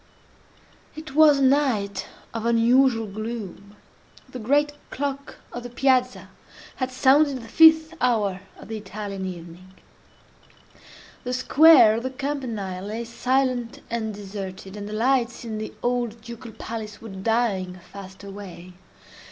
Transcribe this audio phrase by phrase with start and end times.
[0.95, 3.75] It was a night of unusual gloom.
[4.27, 6.29] The great clock of the Piazza
[6.77, 9.75] had sounded the fifth hour of the Italian evening.
[11.23, 16.19] The square of the Campanile lay silent and deserted, and the lights in the old
[16.21, 18.73] Ducal Palace were dying fast away.